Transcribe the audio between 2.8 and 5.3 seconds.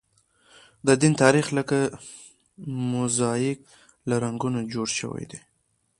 موزاییک له رنګونو جوړ شوی